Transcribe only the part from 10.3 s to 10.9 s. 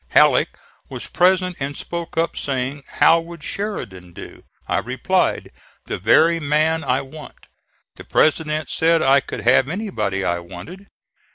wanted.